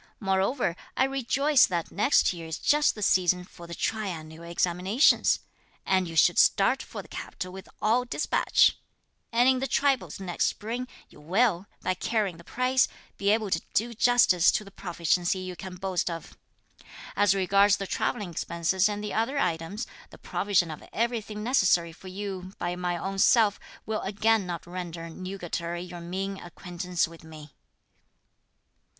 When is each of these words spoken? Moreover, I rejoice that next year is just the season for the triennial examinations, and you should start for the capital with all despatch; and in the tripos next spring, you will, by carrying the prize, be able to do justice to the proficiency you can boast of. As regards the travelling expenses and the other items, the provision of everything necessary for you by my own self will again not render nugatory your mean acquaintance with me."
Moreover, 0.19 0.75
I 0.97 1.03
rejoice 1.03 1.67
that 1.67 1.91
next 1.91 2.33
year 2.33 2.47
is 2.47 2.57
just 2.57 2.95
the 2.95 3.03
season 3.03 3.43
for 3.43 3.67
the 3.67 3.75
triennial 3.75 4.43
examinations, 4.43 5.37
and 5.85 6.07
you 6.07 6.15
should 6.15 6.39
start 6.39 6.81
for 6.81 7.03
the 7.03 7.07
capital 7.07 7.53
with 7.53 7.69
all 7.83 8.03
despatch; 8.05 8.79
and 9.31 9.47
in 9.47 9.59
the 9.59 9.67
tripos 9.67 10.19
next 10.19 10.45
spring, 10.45 10.87
you 11.09 11.21
will, 11.21 11.67
by 11.83 11.93
carrying 11.93 12.37
the 12.37 12.43
prize, 12.43 12.87
be 13.19 13.29
able 13.29 13.51
to 13.51 13.61
do 13.75 13.93
justice 13.93 14.51
to 14.53 14.63
the 14.63 14.71
proficiency 14.71 15.37
you 15.37 15.55
can 15.55 15.75
boast 15.75 16.09
of. 16.09 16.35
As 17.15 17.35
regards 17.35 17.77
the 17.77 17.85
travelling 17.85 18.31
expenses 18.31 18.89
and 18.89 19.03
the 19.03 19.13
other 19.13 19.37
items, 19.37 19.85
the 20.09 20.17
provision 20.17 20.71
of 20.71 20.81
everything 20.93 21.43
necessary 21.43 21.91
for 21.91 22.07
you 22.07 22.53
by 22.57 22.75
my 22.75 22.97
own 22.97 23.19
self 23.19 23.59
will 23.85 24.01
again 24.01 24.47
not 24.47 24.65
render 24.65 25.11
nugatory 25.11 25.83
your 25.83 26.01
mean 26.01 26.39
acquaintance 26.39 27.07
with 27.07 27.23
me." 27.23 27.53